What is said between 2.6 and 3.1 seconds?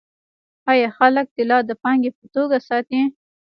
ساتي؟